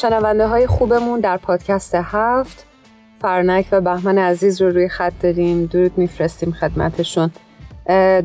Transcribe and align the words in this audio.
شنونده 0.00 0.46
های 0.46 0.66
خوبمون 0.66 1.20
در 1.20 1.36
پادکست 1.36 1.94
هفت. 1.94 2.66
فرنک 3.22 3.66
و 3.72 3.80
بهمن 3.80 4.18
عزیز 4.18 4.62
رو 4.62 4.70
روی 4.70 4.88
خط 4.88 5.12
داریم. 5.22 5.66
درود 5.66 5.98
میفرستیم 5.98 6.52
خدمتشون. 6.52 7.30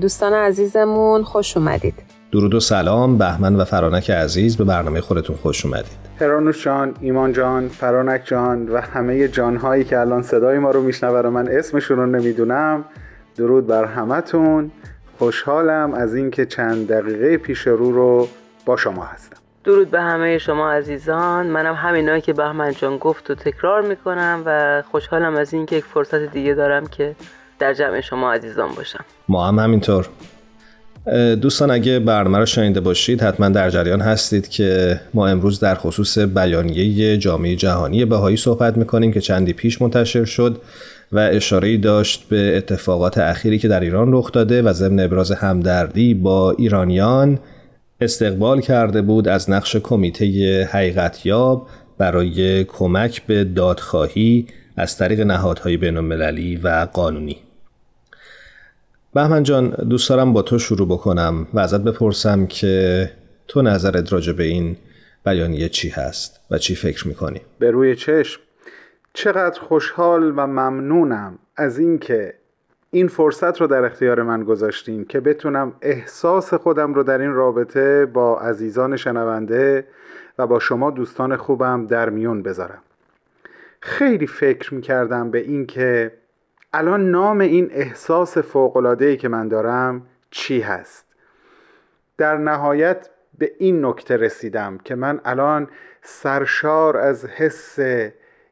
دوستان 0.02 0.34
عزیزمون 0.34 1.24
خوش 1.24 1.58
اومدید. 1.58 1.94
درود 2.32 2.54
و 2.54 2.60
سلام. 2.60 3.18
بهمن 3.18 3.56
و 3.56 3.66
فرانک 3.66 4.12
عزیز 4.12 4.58
به 4.58 4.64
برنامه 4.64 5.02
خودتون 5.02 5.36
خوش 5.36 5.66
اومدید. 5.66 5.98
هرانوش 6.20 6.64
جان، 6.64 6.94
ایمان 7.02 7.34
جان، 7.34 7.68
فرانک 7.68 8.22
جان 8.26 8.70
و 8.70 8.82
همه 8.82 9.28
جانهایی 9.28 9.84
که 9.84 10.00
الان 10.00 10.22
صدای 10.22 10.60
ما 10.60 10.72
رو 10.72 10.82
میشنوه 10.82 11.20
و 11.20 11.30
من 11.30 11.48
اسمشون 11.48 11.98
رو 11.98 12.06
نمی‌دونم 12.06 12.86
درود 13.38 13.68
بر 13.68 13.86
همتون. 13.86 14.72
خوشحالم 15.20 15.94
از 15.94 16.16
اینکه 16.16 16.46
چند 16.46 16.88
دقیقه 16.88 17.38
پیش 17.38 17.68
رو 17.68 17.92
رو 17.92 18.28
با 18.66 18.78
شما 18.78 19.04
هستم. 19.04 19.38
درود 19.66 19.92
به 19.92 20.02
همه 20.02 20.38
شما 20.38 20.72
عزیزان. 20.72 21.46
منم 21.46 21.74
همینایی 21.74 22.22
که 22.22 22.34
بهمن 22.34 22.74
جان 22.82 22.98
گفت 22.98 23.32
و 23.32 23.36
تکرار 23.36 23.82
می‌کنم 23.82 24.44
و 24.46 24.84
خوشحالم 24.92 25.36
از 25.36 25.54
اینکه 25.54 25.76
یک 25.76 25.84
فرصت 25.84 26.32
دیگه 26.32 26.54
دارم 26.54 26.88
که 26.88 27.16
در 27.60 27.74
جمع 27.74 28.02
شما 28.02 28.34
عزیزان 28.34 28.70
باشم. 28.76 29.06
ما 29.30 29.48
هم 29.48 29.60
همینطور. 29.60 30.10
دوستان 31.42 31.72
اگه 31.72 32.00
برنامه 32.00 32.38
رو 32.38 32.46
شنیده 32.46 32.80
باشید 32.80 33.22
حتما 33.22 33.50
در 33.50 33.70
جریان 33.70 34.02
هستید 34.02 34.50
که 34.50 35.00
ما 35.14 35.28
امروز 35.28 35.60
در 35.60 35.76
خصوص 35.76 36.18
بیانیه 36.18 37.18
جامعه 37.18 37.56
جهانی 37.56 38.06
بهایی 38.06 38.38
صحبت 38.38 38.78
می‌کنیم 38.78 39.12
که 39.12 39.22
چندی 39.22 39.54
پیش 39.54 39.82
منتشر 39.82 40.26
شد 40.26 40.62
و 41.12 41.20
اشاره 41.20 41.78
داشت 41.78 42.30
به 42.30 42.58
اتفاقات 42.58 43.18
اخیری 43.18 43.60
که 43.60 43.68
در 43.68 43.80
ایران 43.80 44.14
رخ 44.14 44.32
داده 44.32 44.62
و 44.62 44.74
ضمن 44.74 45.00
ابراز 45.00 45.32
همدردی 45.32 46.14
با 46.14 46.52
ایرانیان 46.52 47.40
استقبال 48.02 48.62
کرده 48.62 49.02
بود 49.02 49.28
از 49.28 49.50
نقش 49.50 49.76
کمیته 49.76 50.64
حقیقتیاب 50.72 51.68
برای 51.98 52.64
کمک 52.64 53.26
به 53.26 53.44
دادخواهی 53.44 54.48
از 54.78 54.98
طریق 54.98 55.20
نهادهای 55.22 55.78
بین 55.78 55.98
و 56.64 56.88
قانونی 56.94 57.38
بهمن 59.14 59.44
جان 59.44 59.70
دوست 59.70 60.10
دارم 60.10 60.34
با 60.34 60.42
تو 60.42 60.60
شروع 60.60 60.88
بکنم 60.88 61.48
و 61.54 61.60
ازت 61.60 61.82
بپرسم 61.82 62.46
که 62.46 63.12
تو 63.48 63.62
نظرت 63.62 64.14
راجع 64.14 64.34
به 64.34 64.44
این 64.44 64.78
بیانیه 65.26 65.70
چی 65.70 65.90
هست 65.90 66.40
و 66.52 66.58
چی 66.58 66.76
فکر 66.76 67.08
می‌کنی؟ 67.08 67.42
به 67.60 67.72
روی 67.72 67.96
چشم 67.96 68.42
چقدر 69.14 69.60
خوشحال 69.60 70.24
و 70.24 70.48
ممنونم 70.48 71.40
از 71.56 71.80
اینکه 71.80 72.34
این 72.96 73.08
فرصت 73.08 73.62
رو 73.62 73.68
در 73.68 73.86
اختیار 73.86 74.24
من 74.24 74.44
گذاشتین 74.44 75.06
که 75.06 75.20
بتونم 75.20 75.74
احساس 75.82 76.54
خودم 76.54 76.94
رو 76.94 77.04
در 77.04 77.22
این 77.22 77.34
رابطه 77.34 78.06
با 78.06 78.40
عزیزان 78.40 78.96
شنونده 78.96 79.88
و 80.38 80.48
با 80.48 80.60
شما 80.60 80.92
دوستان 80.92 81.36
خوبم 81.36 81.88
در 81.88 82.10
میون 82.10 82.44
بذارم. 82.44 82.82
خیلی 83.80 84.28
فکر 84.28 84.74
می‌کردم 84.74 85.32
به 85.32 85.40
اینکه 85.40 86.12
الان 86.74 87.12
نام 87.12 87.40
این 87.40 87.70
احساس 87.72 88.38
فوقلادهی 88.38 89.18
که 89.18 89.28
من 89.28 89.48
دارم 89.48 90.02
چی 90.32 90.62
هست. 90.62 91.06
در 92.18 92.38
نهایت 92.38 93.10
به 93.38 93.52
این 93.60 93.86
نکته 93.86 94.18
رسیدم 94.18 94.78
که 94.78 94.96
من 94.96 95.22
الان 95.26 95.68
سرشار 96.02 96.98
از 96.98 97.26
حس 97.26 97.80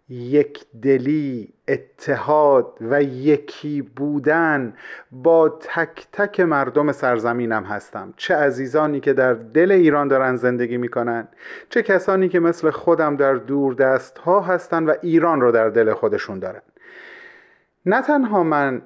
یک 0.09 0.65
دلی 0.81 1.52
اتحاد 1.67 2.77
و 2.81 3.03
یکی 3.03 3.81
بودن 3.81 4.73
با 5.11 5.49
تک 5.49 6.07
تک 6.11 6.39
مردم 6.39 6.91
سرزمینم 6.91 7.63
هستم. 7.63 8.13
چه 8.17 8.35
عزیزانی 8.35 8.99
که 8.99 9.13
در 9.13 9.33
دل 9.33 9.71
ایران 9.71 10.07
دارن 10.07 10.35
زندگی 10.35 10.77
می‌کنن 10.77 11.27
چه 11.69 11.81
کسانی 11.81 12.29
که 12.29 12.39
مثل 12.39 12.69
خودم 12.69 13.15
در 13.15 13.33
دور 13.33 13.73
دست 13.73 14.17
ها 14.17 14.41
هستن 14.41 14.85
و 14.85 14.93
ایران 15.01 15.41
رو 15.41 15.51
در 15.51 15.69
دل 15.69 15.93
خودشون 15.93 16.39
دارن. 16.39 16.61
نه 17.85 18.01
تنها 18.01 18.43
من 18.43 18.81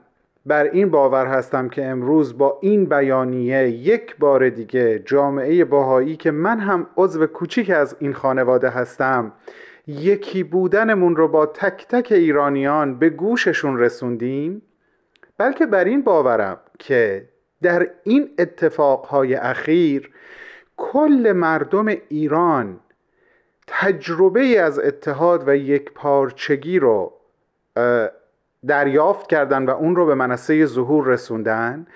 بر 0.46 0.64
این 0.64 0.90
باور 0.90 1.26
هستم 1.26 1.70
که 1.70 1.86
امروز 1.86 2.38
با 2.38 2.58
این 2.62 2.86
بیانیه 2.86 3.70
یک 3.70 4.16
بار 4.18 4.50
دیگه 4.50 5.00
جامعه 5.00 5.66
باهایی 5.66 6.16
که 6.16 6.32
من 6.32 6.60
هم 6.60 6.88
عضو 6.98 7.26
کوچیک 7.26 7.70
از 7.70 7.96
این 8.00 8.14
خانواده 8.14 8.70
هستم 8.70 9.32
یکی 9.88 10.44
بودنمون 10.44 11.16
رو 11.16 11.28
با 11.28 11.46
تک 11.46 11.88
تک 11.88 12.12
ایرانیان 12.12 13.00
به 13.00 13.10
گوششون 13.10 13.80
رسوندیم؟ 13.80 14.62
بلکه 15.38 15.66
بر 15.66 15.84
این 15.84 16.02
باورم 16.02 16.60
که 16.80 17.30
در 17.62 17.90
این 18.04 18.30
اتفاقهای 18.40 19.36
اخیر 19.36 20.12
کل 20.78 21.34
مردم 21.36 21.88
ایران 21.88 22.80
تجربه 23.68 24.62
از 24.62 24.80
اتحاد 24.80 25.48
و 25.48 25.56
یک 25.56 25.92
پارچگی 25.92 26.80
رو 26.80 27.14
دریافت 28.68 29.28
کردن 29.28 29.66
و 29.66 29.70
اون 29.70 29.96
رو 29.96 30.06
به 30.06 30.16
منصه 30.16 30.66
ظهور 30.66 31.08
رسوندن 31.08 31.88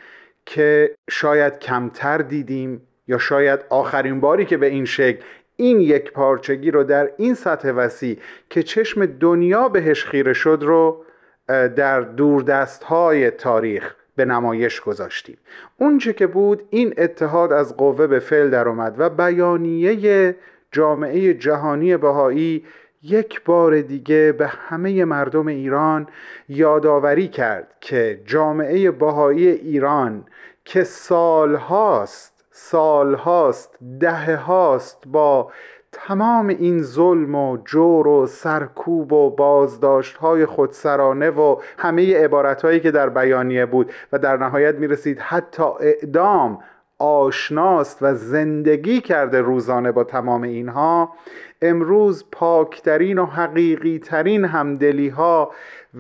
که 0.46 0.96
شاید 1.10 1.60
کمتر 1.60 2.18
دیدیم 2.18 2.82
یا 3.08 3.18
شاید 3.18 3.60
آخرین 3.70 4.20
باری 4.20 4.46
که 4.46 4.58
به 4.58 4.68
این 4.68 4.86
شکل 4.86 5.26
این 5.62 5.82
یک 5.82 6.12
پارچگی 6.12 6.72
رو 6.72 6.84
در 6.84 7.12
این 7.18 7.34
سطح 7.34 7.72
وسیع 7.72 8.18
که 8.50 8.64
چشم 8.64 9.06
دنیا 9.06 9.70
بهش 9.70 10.06
خیره 10.06 10.34
شد 10.34 10.60
رو 10.62 11.06
در 11.48 12.02
دوردست 12.02 12.84
های 12.84 13.32
تاریخ 13.32 13.96
به 14.16 14.26
نمایش 14.26 14.82
گذاشتیم. 14.82 15.38
اونچه 15.78 16.14
که 16.14 16.28
بود 16.28 16.64
این 16.70 16.94
اتحاد 16.98 17.54
از 17.54 17.78
قوه 17.78 18.08
به 18.08 18.20
فعل 18.20 18.50
در 18.50 18.68
اومد 18.68 18.96
و 18.98 19.10
بیانیه 19.10 20.36
جامعه 20.72 21.34
جهانی 21.34 21.98
بهایی 21.98 22.66
یک 23.04 23.44
بار 23.44 23.82
دیگه 23.82 24.32
به 24.32 24.48
همه 24.48 25.06
مردم 25.06 25.48
ایران 25.48 26.08
یادآوری 26.50 27.28
کرد 27.28 27.68
که 27.82 28.22
جامعه 28.26 28.92
بهایی 28.92 29.48
ایران 29.48 30.26
که 30.66 30.84
سالهاست 30.84 32.31
سالهاست 32.52 33.78
ده 34.00 34.36
هاست 34.36 35.04
با 35.06 35.52
تمام 35.92 36.48
این 36.48 36.82
ظلم 36.82 37.36
و 37.36 37.58
جور 37.66 38.08
و 38.08 38.28
سرکوب 38.28 39.14
و 39.14 39.30
بازداشت 39.30 40.18
های 40.18 40.46
خودسرانه 40.46 41.30
و 41.30 41.56
همه 41.78 42.24
عبارت 42.24 42.62
هایی 42.62 42.80
که 42.80 42.92
در 42.92 43.10
بیانیه 43.10 43.66
بود 43.66 43.92
و 44.12 44.20
در 44.20 44.38
نهایت 44.38 44.76
می 44.76 44.88
رسید 44.88 45.20
حتی 45.20 45.64
اعدام 45.64 46.60
آشناست 47.00 47.98
و 48.02 48.14
زندگی 48.14 49.02
کرده 49.02 49.42
روزانه 49.42 49.92
با 49.92 50.04
تمام 50.04 50.42
اینها 50.42 51.14
امروز 51.62 52.26
پاکترین 52.32 53.20
و 53.20 53.26
حقیقی 53.26 54.00
ترین 54.00 54.46
همدلی 54.46 55.10
ها 55.10 55.52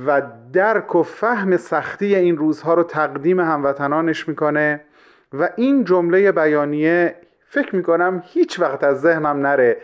و 0.05 0.21
درک 0.53 0.95
و 0.95 1.03
فهم 1.03 1.57
سختی 1.57 2.15
این 2.15 2.37
روزها 2.37 2.73
رو 2.73 2.83
تقدیم 2.83 3.39
هموطنانش 3.39 4.27
می‌کنه. 4.27 4.81
و 5.33 5.49
این 5.55 5.83
جمله 5.83 6.31
بیانیه 6.31 7.15
فکر 7.47 7.75
می‌کنم 7.75 8.23
هیچ 8.25 8.59
وقت 8.59 8.83
از 8.83 9.01
ذهنم 9.01 9.47
نره 9.47 9.77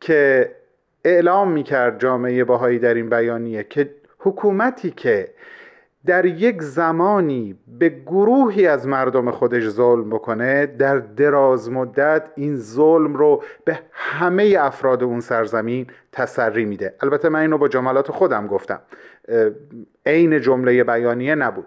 که 0.00 0.50
اعلام 1.04 1.52
می‌کرد 1.52 2.00
جامعه 2.00 2.44
باهایی 2.44 2.78
در 2.78 2.94
این 2.94 3.10
بیانیه 3.10 3.64
که 3.64 3.94
حکومتی 4.18 4.90
که 4.90 5.28
در 6.06 6.26
یک 6.26 6.62
زمانی 6.62 7.58
به 7.78 7.88
گروهی 7.88 8.66
از 8.66 8.86
مردم 8.88 9.30
خودش 9.30 9.68
ظلم 9.68 10.10
بکنه 10.10 10.66
در 10.66 10.98
دراز 10.98 11.70
مدت 11.70 12.22
این 12.36 12.56
ظلم 12.56 13.14
رو 13.14 13.42
به 13.64 13.78
همه 13.92 14.56
افراد 14.58 15.02
اون 15.02 15.20
سرزمین 15.20 15.86
تسری 16.12 16.64
میده. 16.64 16.94
البته 17.00 17.28
من 17.28 17.40
اینو 17.40 17.58
با 17.58 17.68
جملات 17.68 18.10
خودم 18.10 18.46
گفتم. 18.46 18.80
عین 20.06 20.40
جمله 20.40 20.84
بیانیه 20.84 21.34
نبود. 21.34 21.66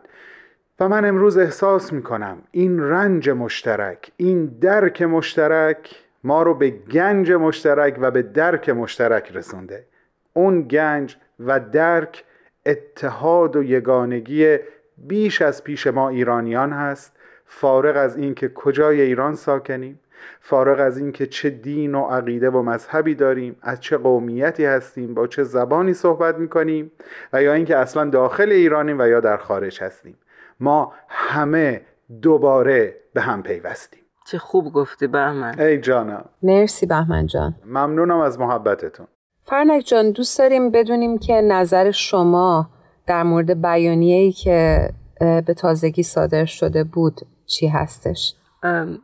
و 0.80 0.90
من 0.90 1.06
امروز 1.06 1.38
احساس 1.38 1.94
می‌کنم 1.94 2.38
این 2.52 2.80
رنج 2.80 3.30
مشترک 3.30 4.12
این 4.18 4.46
درک 4.46 5.02
مشترک 5.02 5.96
ما 6.24 6.44
رو 6.44 6.54
به 6.54 6.70
گنج 6.70 7.32
مشترک 7.32 7.98
و 8.02 8.12
به 8.12 8.22
درک 8.22 8.70
مشترک 8.70 9.32
رسونده. 9.36 9.86
اون 10.34 10.62
گنج 10.62 11.18
و 11.40 11.60
درک 11.60 12.24
اتحاد 12.66 13.56
و 13.56 13.64
یگانگی 13.64 14.58
بیش 14.98 15.42
از 15.42 15.64
پیش 15.64 15.88
ما 15.88 16.10
ایرانیان 16.10 16.72
هست. 16.72 17.14
فارغ 17.46 17.98
از 17.98 18.18
اینکه 18.18 18.50
کجای 18.50 19.02
ایران 19.02 19.36
ساکنیم 19.36 20.00
فارغ 20.40 20.80
از 20.80 20.98
اینکه 20.98 21.26
چه 21.26 21.50
دین 21.50 21.96
و 21.96 22.06
عقیده 22.06 22.50
و 22.50 22.62
مذهبی 22.62 23.16
داریم 23.16 23.56
از 23.62 23.80
چه 23.80 23.98
قومیتی 23.98 24.66
هستیم 24.66 25.14
با 25.14 25.28
چه 25.28 25.44
زبانی 25.44 25.94
صحبت 25.94 26.38
می‌کنیم 26.38 26.92
و 27.34 27.44
یا 27.44 27.54
اینکه 27.54 27.78
اصلا 27.78 28.06
داخل 28.06 28.52
ایرانیم 28.52 29.00
و 29.00 29.08
یا 29.08 29.20
در 29.20 29.38
خارج 29.38 29.84
هستیم. 29.84 30.18
ما 30.64 30.94
همه 31.10 31.82
دوباره 32.22 32.96
به 33.14 33.22
هم 33.22 33.44
پیوستیم. 33.44 34.00
چه 34.26 34.38
خوب 34.38 34.74
گفتی 34.74 35.08
بهمن. 35.08 35.60
ای 35.60 35.82
جانم 35.82 36.26
مرسی 36.44 36.86
بهمن 36.86 37.26
جان. 37.26 37.56
ممنونم 37.66 38.20
از 38.20 38.40
محبتتون. 38.40 39.08
فرنک 39.44 39.84
جان 39.86 40.12
دوست 40.12 40.40
داریم 40.40 40.72
بدونیم 40.72 41.18
که 41.18 41.34
نظر 41.34 41.92
شما 41.92 42.70
در 43.08 43.24
مورد 43.24 43.62
بیانیه‌ای 43.62 44.32
که 44.32 44.90
به 45.20 45.54
تازگی 45.58 46.04
صادر 46.04 46.46
شده 46.46 46.84
بود 46.84 47.22
چی 47.46 47.68
هستش؟ 47.68 48.36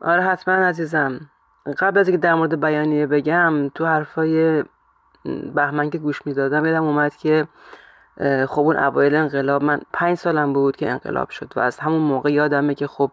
آره 0.01 0.21
حتما 0.21 0.53
عزیزم. 0.53 1.19
قبل 1.79 1.99
از 1.99 2.07
اینکه 2.07 2.21
در 2.21 2.35
مورد 2.35 2.61
بیانیه 2.61 3.07
بگم 3.07 3.69
تو 3.69 3.85
حرفای 3.85 4.63
بهمن 5.55 5.89
که 5.89 5.97
گوش 5.97 6.25
می‌دادم 6.25 6.65
یادم 6.65 6.83
اومد 6.83 7.15
که 7.15 7.47
خب 8.49 8.59
اون 8.59 8.77
اوایل 8.77 9.15
انقلاب 9.15 9.63
من 9.63 9.81
پنج 9.93 10.17
سالم 10.17 10.53
بود 10.53 10.75
که 10.75 10.91
انقلاب 10.91 11.29
شد 11.29 11.53
و 11.55 11.59
از 11.59 11.79
همون 11.79 12.01
موقع 12.01 12.31
یادمه 12.31 12.75
که 12.75 12.87
خب 12.87 13.11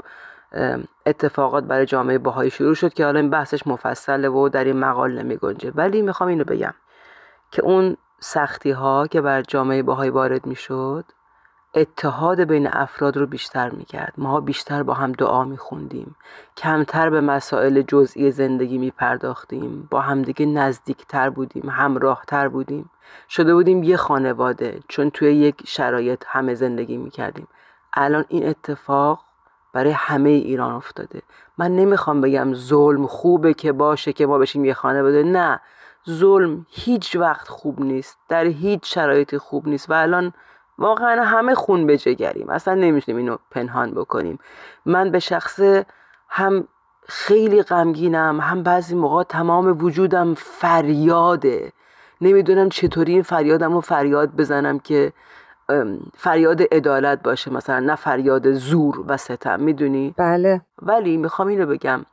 اتفاقات 1.06 1.64
برای 1.64 1.86
جامعه 1.86 2.18
باهایی 2.18 2.50
شروع 2.50 2.74
شد 2.74 2.94
که 2.94 3.04
حالا 3.04 3.20
این 3.20 3.30
بحثش 3.30 3.66
مفصله 3.66 4.28
و 4.28 4.48
در 4.48 4.64
این 4.64 4.76
مقال 4.76 5.22
نمی 5.22 5.36
گنجه 5.36 5.72
ولی 5.74 6.02
می‌خوام 6.02 6.28
اینو 6.28 6.44
بگم 6.44 6.74
که 7.50 7.62
اون 7.62 7.96
سختی 8.20 8.70
ها 8.70 9.06
که 9.06 9.20
بر 9.20 9.42
جامعه 9.42 9.82
باهایی 9.82 10.10
وارد 10.10 10.46
می‌شد 10.46 11.04
اتحاد 11.74 12.40
بین 12.40 12.66
افراد 12.66 13.16
رو 13.16 13.26
بیشتر 13.26 13.70
می‌کرد. 13.70 14.12
ما 14.18 14.40
بیشتر 14.40 14.82
با 14.82 14.94
هم 14.94 15.12
دعا 15.12 15.44
میخوندیم. 15.44 16.16
کمتر 16.56 17.10
به 17.10 17.20
مسائل 17.20 17.82
جزئی 17.82 18.30
زندگی 18.30 18.78
میپرداختیم. 18.78 19.88
با 19.90 20.00
همدیگه 20.00 20.46
نزدیکتر 20.46 21.30
بودیم 21.30 21.68
همراهتر 21.70 22.48
بودیم. 22.48 22.90
شده 23.28 23.54
بودیم 23.54 23.82
یه 23.82 23.96
خانواده 23.96 24.80
چون 24.88 25.10
توی 25.10 25.34
یک 25.34 25.62
شرایط 25.66 26.24
همه 26.26 26.54
زندگی 26.54 26.96
می‌کردیم. 26.96 27.48
الان 27.94 28.24
این 28.28 28.48
اتفاق 28.48 29.20
برای 29.72 29.90
همه 29.90 30.30
ایران 30.30 30.72
افتاده. 30.72 31.22
من 31.58 31.76
نمی‌خوام 31.76 32.20
بگم 32.20 32.54
ظلم 32.54 33.06
خوبه 33.06 33.54
که 33.54 33.72
باشه 33.72 34.12
که 34.12 34.26
ما 34.26 34.38
بشیم 34.38 34.64
یه 34.64 34.74
خانواده. 34.74 35.22
نه 35.22 35.60
ظلم 36.10 36.66
هیچ 36.70 37.16
وقت 37.16 37.48
خوب 37.48 37.80
نیست. 37.80 38.18
در 38.28 38.44
هیچ 38.44 38.94
شرایطی 38.94 39.38
خوب 39.38 39.68
نیست. 39.68 39.90
و 39.90 39.92
الان 39.92 40.32
واقعا 40.78 41.24
همه 41.24 41.54
خون 41.54 41.86
به 41.86 41.98
جگریم. 41.98 42.50
اصلا 42.50 42.74
نمی‌تونیم 42.74 43.18
اینو 43.18 43.36
پنهان 43.50 43.90
بکنیم. 43.90 44.38
من 44.86 45.10
به 45.10 45.18
شخص 45.18 45.60
هم 46.28 46.68
خیلی 47.08 47.62
غمگینم 47.62 48.40
هم 48.40 48.62
بعضی 48.62 48.94
موقع 48.94 49.22
تمام 49.22 49.84
وجودم 49.84 50.34
فریاده. 50.34 51.72
نمی‌دونم 52.20 52.68
چطوری 52.68 53.12
این 53.12 53.22
فریادم 53.22 53.72
رو 53.72 53.80
فریاد 53.80 54.30
بزنم 54.36 54.78
که 54.78 55.12
فریاد 56.14 56.62
عدالت 56.62 57.22
باشه 57.22 57.52
مثلا 57.52 57.80
نه 57.80 57.94
فریاد 57.94 58.52
زور 58.52 59.04
و 59.08 59.16
ستم. 59.16 59.60
می‌دونی؟ 59.60 60.14
بله. 60.16 60.60
ولی 60.82 61.16
می‌خوام 61.16 61.48
اینو 61.48 61.66
بگم. 61.66 62.06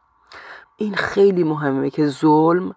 این 0.77 0.95
خیلی 0.95 1.43
مهمه 1.43 1.89
که 1.89 2.07
ظلم 2.07 2.75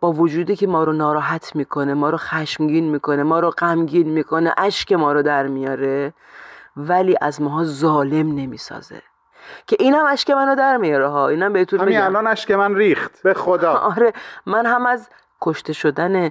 با 0.00 0.12
وجودی 0.12 0.56
که 0.56 0.66
ما 0.66 0.84
رو 0.84 0.92
ناراحت 0.92 1.56
می‌کنه 1.56 1.94
ما 1.94 2.10
رو 2.10 2.16
خشمگین 2.16 2.90
می‌کنه 2.90 3.22
ما 3.22 3.40
رو 3.40 3.50
غمگین 3.50 4.08
می‌کنه 4.08 4.54
اشک 4.58 4.92
ما 4.92 5.12
رو 5.12 5.22
در 5.22 5.46
میاره 5.46 6.12
ولی 6.76 7.16
از 7.20 7.42
ماها 7.42 7.64
ظالم 7.64 8.34
نمی‌سازه. 8.34 9.02
که 9.66 9.76
اینم 9.80 10.06
اشک 10.06 10.30
منو 10.30 10.54
در 10.54 10.76
میاره 10.76 11.08
ها 11.08 11.28
اینم 11.28 11.52
بهتون 11.52 11.80
همین 11.80 12.00
الان 12.00 12.26
اشک 12.26 12.50
من 12.50 12.74
ریخت 12.74 13.22
به 13.22 13.34
خدا. 13.34 13.72
آره 13.96 14.12
من 14.46 14.66
هم 14.66 14.86
از 14.86 15.08
کشته 15.40 15.72
شدن 15.72 16.30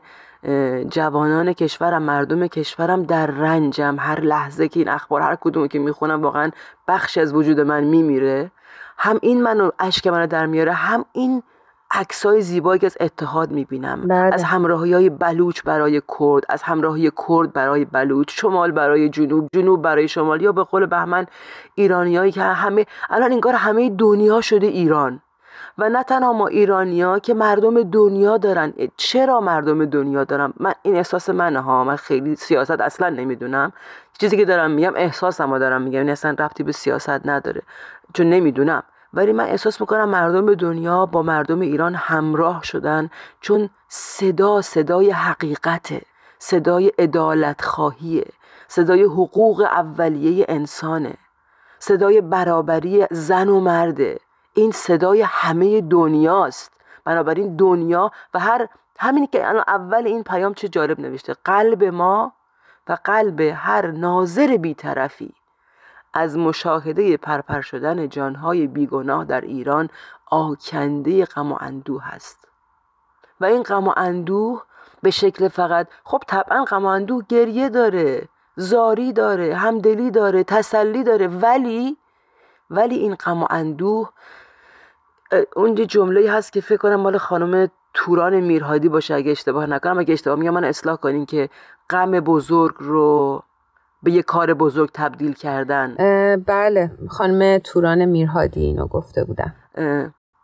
جوانان 0.89 1.53
کشورم 1.53 2.03
مردم 2.03 2.47
کشورم 2.47 3.03
در 3.03 3.25
رنجم. 3.27 3.95
هر 3.99 4.19
لحظه 4.19 4.67
که 4.67 4.79
این 4.79 4.89
اخبار 4.89 5.21
هر 5.21 5.35
کدوم 5.35 5.67
که 5.67 5.79
می‌خونم 5.79 6.21
واقعا 6.21 6.51
بخش 6.87 7.17
از 7.17 7.33
وجود 7.33 7.59
من 7.59 7.83
میمیره. 7.83 8.51
هم 8.97 9.19
این 9.21 9.43
منو 9.43 9.71
اشک 9.79 10.07
منو 10.07 10.27
در 10.27 10.45
میاره 10.45 10.73
هم 10.73 11.05
این 11.13 11.43
عکسای 11.91 12.41
زیبایی 12.41 12.79
که 12.79 12.85
از 12.85 12.97
اتحاد 12.99 13.51
می‌بینم 13.51 14.01
بله. 14.01 14.33
از 14.33 14.43
همراهی 14.43 14.93
های 14.93 15.09
بلوچ 15.09 15.61
برای 15.63 16.01
کرد 16.19 16.43
از 16.49 16.63
همراهی 16.63 17.11
کرد 17.27 17.53
برای 17.53 17.85
بلوچ 17.85 18.41
شمال 18.41 18.71
برای 18.71 19.09
جنوب 19.09 19.49
جنوب 19.53 19.81
برای 19.81 20.07
شمال 20.07 20.41
یا 20.41 20.51
به 20.51 20.63
قول 20.63 20.85
بهمن 20.85 21.25
ایرانیایی 21.75 22.31
که 22.31 22.41
همه 22.41 22.85
الان 23.09 23.31
انگار 23.31 23.53
همه 23.53 23.89
دنیا 23.89 24.41
شده 24.41 24.67
ایران. 24.67 25.21
و 25.77 25.89
نه 25.89 26.03
تنها 26.03 26.33
ما 26.33 26.47
ایرانیا 26.47 27.19
که 27.19 27.33
مردم 27.33 27.83
دنیا 27.83 28.37
دارن. 28.37 28.73
چرا 28.97 29.39
مردم 29.39 29.85
دنیا 29.85 30.23
دارن؟ 30.23 30.53
من 30.59 30.73
این 30.81 30.95
احساس 30.95 31.29
منه 31.29 31.59
ها. 31.59 31.83
من 31.83 31.95
خیلی 31.95 32.35
سیاست 32.35 32.81
اصلا 32.81 33.09
نمی‌دونم. 33.09 33.73
چیزی 34.19 34.37
که 34.37 34.45
دارم 34.45 34.71
میگم 34.71 34.93
احساسم 34.95 35.57
دارم 35.57 35.81
میگم. 35.81 35.99
این 35.99 36.09
اصلا 36.09 36.31
ربطی 36.31 36.63
به 36.63 36.71
سیاست 36.71 37.27
نداره. 37.27 37.61
چون 38.13 38.29
نمی‌دونم. 38.29 38.83
ولی 39.13 39.31
من 39.31 39.43
احساس 39.43 39.81
می‌کنم 39.81 40.09
مردم 40.09 40.53
دنیا 40.53 41.05
با 41.05 41.21
مردم 41.21 41.59
ایران 41.59 41.95
همراه 41.95 42.63
شدن 42.63 43.09
چون 43.41 43.69
صدا 43.87 44.61
صدای 44.61 45.11
حقیقته 45.11 46.01
صدای 46.39 46.91
ادالت 46.97 47.61
خواهیه 47.61 48.25
صدای 48.67 49.03
حقوق 49.03 49.61
اولیه 49.61 50.45
انسانه 50.49 51.13
صدای 51.79 52.21
برابری 52.21 53.07
زن 53.11 53.49
و 53.49 53.59
مرده. 53.59 54.19
این 54.53 54.71
صدای 54.71 55.21
همه 55.21 55.81
دنیاست. 55.81 56.73
بنابراین 57.05 57.55
دنیا 57.55 58.11
و 58.33 58.39
هر 58.39 58.67
همینی 58.99 59.27
که 59.27 59.49
الان 59.49 59.63
اول 59.67 60.07
این 60.07 60.23
پیام 60.23 60.53
چه 60.53 60.67
جالب 60.67 60.99
نوشته؟ 60.99 61.35
قلب 61.45 61.83
ما 61.83 62.33
و 62.87 62.97
قلب 63.03 63.41
هر 63.41 63.91
ناظر 63.91 64.57
بیطرفی. 64.57 65.33
از 66.13 66.37
مشاهده 66.37 67.17
پرپر 67.17 67.61
شدن 67.61 68.09
جانهای 68.09 68.67
بیگناه 68.67 69.25
در 69.25 69.41
ایران 69.41 69.89
آکنده 70.25 71.25
غم 71.25 71.51
و 71.51 71.57
اندوه 71.59 72.07
است 72.07 72.47
و 73.41 73.45
این 73.45 73.63
غم 73.63 73.87
و 73.87 73.93
اندوه 73.97 74.63
به 75.01 75.11
شکل 75.11 75.47
فقط 75.47 75.87
خب 76.03 76.23
طبعا 76.27 76.65
غم 76.65 76.85
و 76.85 76.87
اندوه 76.87 77.23
گریه 77.29 77.69
داره 77.69 78.27
زاری 78.55 79.13
داره 79.13 79.55
همدلی 79.55 80.11
داره 80.11 80.43
تسلی 80.43 81.03
داره 81.03 81.27
ولی 81.27 81.97
ولی 82.69 82.95
این 82.95 83.15
غم 83.15 83.43
و 83.43 83.47
اندوه 83.49 84.09
اون 85.55 85.75
جمله 85.75 86.31
هست 86.31 86.53
که 86.53 86.61
فکر 86.61 86.77
کنم 86.77 86.95
مال 86.95 87.17
خانم 87.17 87.69
توران 87.93 88.39
میرهادی 88.39 88.89
باشه 88.89 89.13
اگه 89.13 89.31
اشتباه 89.31 89.65
نکنم. 89.65 89.99
اگه 89.99 90.13
اشتباه 90.13 90.39
میگم 90.39 90.53
من 90.53 90.63
اصلاح 90.63 90.95
کنین 90.95 91.25
که 91.25 91.49
غم 91.89 92.11
بزرگ 92.19 92.75
رو 92.79 93.43
به 94.03 94.11
یه 94.11 94.21
کار 94.21 94.53
بزرگ 94.53 94.89
تبدیل 94.93 95.33
کردن؟ 95.33 95.95
بله 96.47 96.91
خانم 97.09 97.57
توران 97.57 98.05
میرهادی 98.05 98.61
اینو 98.61 98.87
گفته 98.87 99.23
بودن. 99.23 99.55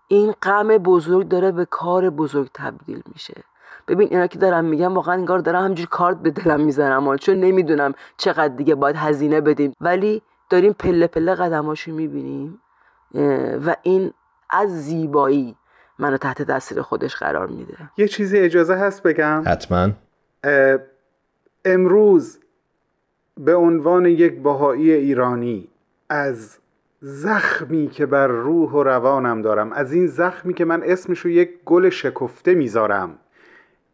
این 0.08 0.32
غم 0.42 0.68
بزرگ 0.68 1.28
داره 1.28 1.52
به 1.52 1.66
کار 1.66 2.10
بزرگ 2.10 2.50
تبدیل 2.54 3.04
میشه. 3.14 3.44
ببین 3.88 4.08
اینا 4.12 4.28
که 4.28 4.40
دارم 4.40 4.66
میگم 4.66 4.94
واقعا 4.94 5.14
انگار 5.14 5.40
دارم 5.40 5.64
همجور 5.64 5.88
کارت 5.88 6.18
به 6.18 6.32
دلم 6.32 6.62
می‌زنم 6.62 7.18
چون 7.18 7.36
نمی‌دونم 7.36 7.94
چقدر 8.18 8.56
دیگه 8.56 8.76
باید 8.76 8.96
هزینه 8.96 9.42
بدیم. 9.42 9.74
ولی 9.82 10.22
داریم 10.50 10.74
پله 10.74 11.08
پله 11.08 11.36
قدماشو 11.36 11.92
می‌بینیم 11.92 12.60
و 13.66 13.76
این 13.82 14.14
از 14.50 14.84
زیبایی 14.84 15.56
منو 16.00 16.18
تحت 16.18 16.42
تاثیر 16.42 16.82
خودش 16.82 17.16
قرار 17.16 17.48
میده. 17.48 17.78
یه 17.98 18.08
چیزی 18.08 18.40
اجازه 18.40 18.76
هست 18.76 19.04
بگم؟ 19.04 19.44
حتما. 19.46 19.90
امروز 21.66 22.40
به 23.38 23.56
عنوان 23.56 24.06
یک 24.06 24.42
بهایی 24.42 24.92
ایرانی 24.92 25.70
از 26.10 26.58
زخمی 27.02 27.88
که 27.88 28.06
بر 28.06 28.28
روح 28.28 28.72
و 28.72 28.84
روانم 28.84 29.42
دارم 29.42 29.72
از 29.72 29.94
این 29.94 30.08
زخمی 30.08 30.54
که 30.54 30.66
من 30.66 30.84
اسمشو 30.84 31.30
یک 31.30 31.50
گل 31.66 31.90
شکفته 31.90 32.54
می‌ذارم 32.54 33.20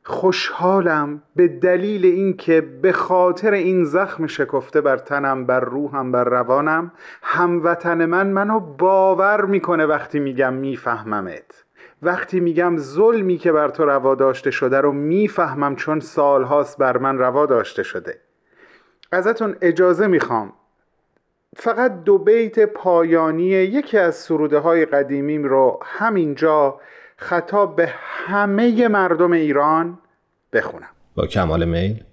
خوشحالم 0.03 1.21
به 1.35 1.47
دلیل 1.47 2.05
اینکه 2.05 2.61
به 2.61 2.91
خاطر 2.91 3.53
این 3.53 3.83
زخم 3.83 4.27
شکفته 4.27 4.81
بر 4.81 4.97
تنم 4.97 5.45
بر 5.45 5.59
روحم 5.59 6.11
بر 6.11 6.23
روانم 6.23 6.91
هموطن 7.21 8.05
من 8.05 8.27
منو 8.27 8.59
باور 8.59 9.45
می‌کنه 9.45 9.85
وقتی 9.85 10.19
میگم 10.19 10.53
میفهممت. 10.53 11.65
وقتی 12.01 12.39
میگم 12.39 12.77
ظلمی 12.77 13.37
که 13.37 13.51
بر 13.51 13.69
تو 13.69 13.85
روا 13.85 14.15
داشته 14.15 14.51
شده 14.51 14.81
رو 14.81 14.91
می‌فهمم 14.91 15.75
چون 15.75 15.99
سالهاست 15.99 16.77
بر 16.77 16.97
من 16.97 17.17
روا 17.17 17.45
داشته 17.45 17.83
شده. 17.83 18.28
ازتون 19.11 19.55
اجازه 19.61 20.07
می‌خوام. 20.07 20.53
فقط 21.55 22.03
دو 22.03 22.17
بیت 22.17 22.59
پایانی 22.59 23.43
یکی 23.43 23.97
از 23.97 24.15
سروده 24.15 24.59
های 24.59 24.85
قدیمیم 24.85 25.43
رو 25.43 25.79
همینجا 25.83 26.79
خطاب 27.17 27.75
به 27.75 27.89
همه 27.95 28.87
مردم 28.87 29.31
ایران 29.31 29.99
بخونم. 30.53 30.89
با 31.15 31.27
کمال 31.27 31.65
میل. 31.65 32.03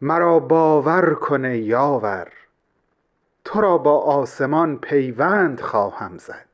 مرا 0.00 0.38
باور 0.38 1.14
کنه 1.14 1.58
یاور 1.58 2.28
تو 3.44 3.60
را 3.60 3.78
با 3.78 3.98
آسمان 3.98 4.78
پیوند 4.78 5.60
خواهم 5.60 6.18
زد. 6.18 6.46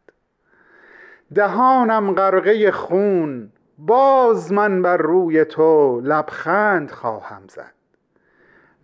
دهانم 1.35 2.15
غرقه 2.15 2.71
خون 2.71 3.53
باز 3.79 4.53
من 4.53 4.83
بر 4.83 4.97
روی 4.97 5.45
تو 5.45 6.01
لبخند 6.01 6.91
خواهم 6.91 7.43
زد. 7.49 7.80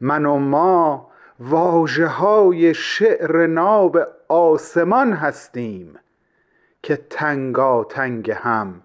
من 0.00 0.26
و 0.26 0.36
ما 0.36 1.10
واجه 1.40 2.06
های 2.06 2.74
شعر 2.74 3.46
ناب 3.46 3.98
آسمان 4.28 5.12
هستیم 5.12 5.98
که 6.82 6.96
تنگا 7.10 7.84
تنگ 7.84 8.30
هم 8.30 8.82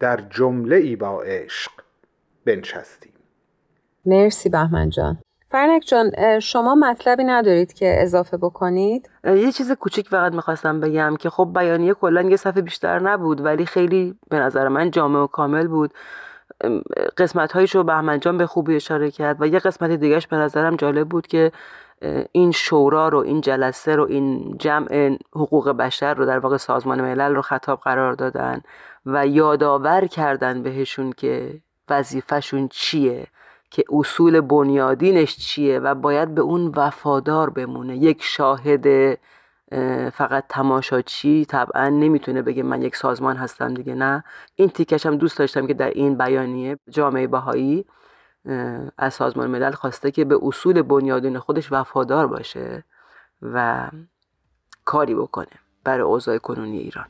در 0.00 0.16
جمله 0.16 0.76
ای 0.76 0.96
با 0.96 1.22
عشق 1.22 1.72
بنشستیم. 2.44 3.12
مرسی 4.06 4.48
بهمن 4.48 4.90
جان. 4.90 5.18
فرنک 5.48 5.82
جان 5.86 6.40
شما 6.40 6.74
مطلبی 6.74 7.24
ندارید 7.24 7.72
که 7.72 7.96
اضافه 8.02 8.36
بکنید؟ 8.36 9.10
یه 9.24 9.52
چیز 9.52 9.72
کوچیک 9.72 10.08
فقط 10.08 10.32
می‌خواستم 10.32 10.80
بگم 10.80 11.16
که 11.16 11.30
خب 11.30 11.50
بیانیه 11.54 11.94
کلا 11.94 12.22
یه 12.22 12.36
صفحه 12.36 12.62
بیشتر 12.62 12.98
نبود 12.98 13.44
ولی 13.44 13.66
خیلی 13.66 14.14
به 14.30 14.38
نظر 14.38 14.68
من 14.68 14.90
جامع 14.90 15.18
و 15.18 15.26
کامل 15.26 15.68
بود. 15.68 15.94
قسمت 17.18 17.52
هایشو 17.52 17.82
بهمن 17.82 18.20
جان 18.20 18.38
به 18.38 18.46
خوبی 18.46 18.76
اشاره 18.76 19.10
کرد 19.10 19.42
و 19.42 19.46
یه 19.46 19.58
قسمت 19.58 19.90
دیگهش 19.90 20.26
به 20.26 20.36
نظرم 20.36 20.76
جالب 20.76 21.08
بود 21.08 21.26
که 21.26 21.52
این 22.32 22.52
شورا 22.52 23.08
رو 23.08 23.18
این 23.18 23.40
جلسه 23.40 23.96
رو 23.96 24.04
این 24.04 24.56
جمع 24.58 25.18
حقوق 25.32 25.70
بشر 25.70 26.14
رو 26.14 26.26
در 26.26 26.38
واقع 26.38 26.56
سازمان 26.56 27.00
ملل 27.00 27.34
رو 27.34 27.42
خطاب 27.42 27.80
قرار 27.80 28.12
دادن 28.12 28.60
و 29.06 29.26
یادآور 29.26 30.06
کردن 30.06 30.62
بهشون 30.62 31.12
که 31.12 31.60
وظیفهشون 31.88 32.68
چیه 32.68 33.26
که 33.70 33.84
اصول 33.92 34.40
بنیادینش 34.40 35.36
چیه 35.36 35.78
و 35.78 35.94
باید 35.94 36.34
به 36.34 36.40
اون 36.40 36.72
وفادار 36.76 37.50
بمونه. 37.50 37.96
یک 37.96 38.22
شاهد 38.22 39.18
فقط 40.12 40.44
تماشاچی 40.48 41.44
طبعا 41.44 41.88
نمی‌تونه 41.88 42.42
بگه 42.42 42.62
من 42.62 42.82
یک 42.82 42.96
سازمان 42.96 43.36
هستم 43.36 43.74
دیگه 43.74 43.94
نه. 43.94 44.24
این 44.54 44.68
تیکش 44.68 45.06
هم 45.06 45.16
دوست 45.16 45.38
داشتم 45.38 45.66
که 45.66 45.74
در 45.74 45.90
این 45.90 46.18
بیانیه 46.18 46.78
جامعه 46.90 47.26
بهایی 47.26 47.84
از 48.98 49.14
سازمان 49.14 49.50
ملل 49.50 49.72
خواسته 49.72 50.10
که 50.10 50.24
به 50.24 50.38
اصول 50.42 50.82
بنیادین 50.82 51.38
خودش 51.38 51.72
وفادار 51.72 52.26
باشه 52.26 52.84
و 53.42 53.88
کاری 54.84 55.14
بکنه 55.14 55.46
برای 55.84 56.00
اوضاع 56.00 56.38
کنونی 56.38 56.78
ایران. 56.78 57.04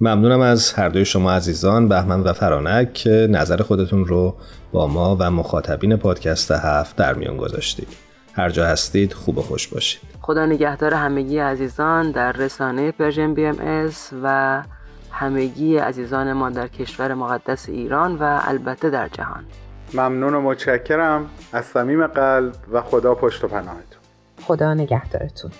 ممنونم 0.00 0.40
از 0.40 0.72
هر 0.72 0.88
دوی 0.88 1.04
شما 1.04 1.32
عزیزان 1.32 1.88
بهمن 1.88 2.20
و 2.20 2.32
فرانک 2.32 2.92
که 2.92 3.28
نظر 3.30 3.62
خودتون 3.62 4.04
رو 4.04 4.36
با 4.72 4.86
ما 4.86 5.16
و 5.20 5.30
مخاطبین 5.30 5.96
پادکست 5.96 6.50
هفت 6.50 6.96
در 6.96 7.14
میان 7.14 7.36
گذاشتید. 7.36 8.05
هر 8.36 8.48
جا 8.48 8.66
هستید 8.66 9.12
خوب 9.12 9.38
و 9.38 9.42
خوش 9.42 9.68
باشید. 9.68 10.00
خدا 10.20 10.46
نگهدار 10.46 10.94
همگی 10.94 11.38
عزیزان 11.38 12.10
در 12.10 12.32
رسانه 12.32 12.92
Persian 12.92 13.34
BM 13.34 13.90
و 14.22 14.62
همگی 15.10 15.76
عزیزان 15.76 16.32
ما 16.32 16.50
در 16.50 16.68
کشور 16.68 17.14
مقدس 17.14 17.68
ایران 17.68 18.16
و 18.16 18.40
البته 18.42 18.90
در 18.90 19.08
جهان. 19.08 19.44
ممنون 19.94 20.34
و 20.34 20.40
متشکرم. 20.40 21.26
از 21.52 21.64
صمیم 21.64 22.06
قلب 22.06 22.54
و 22.72 22.82
خدا 22.82 23.14
پشت 23.14 23.44
و 23.44 23.48
پناهتون. 23.48 24.00
خدا 24.42 24.74
نگهدارتون. 24.74 25.50